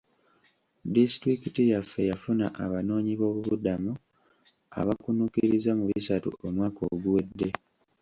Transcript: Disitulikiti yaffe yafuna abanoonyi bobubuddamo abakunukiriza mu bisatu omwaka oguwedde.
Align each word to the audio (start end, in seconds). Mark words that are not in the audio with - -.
Disitulikiti 0.93 1.61
yaffe 1.71 2.01
yafuna 2.09 2.45
abanoonyi 2.65 3.13
bobubuddamo 3.19 3.91
abakunukiriza 4.79 5.71
mu 5.79 5.85
bisatu 5.91 6.29
omwaka 6.47 6.81
oguwedde. 6.93 7.49